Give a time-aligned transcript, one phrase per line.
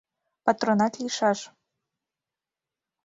[0.45, 1.39] Патронат лийшаш.